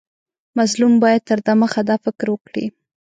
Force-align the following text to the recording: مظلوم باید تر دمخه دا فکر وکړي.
مظلوم 0.57 0.93
باید 1.03 1.21
تر 1.29 1.37
دمخه 1.47 1.81
دا 1.89 1.95
فکر 2.03 2.25
وکړي. 2.31 2.65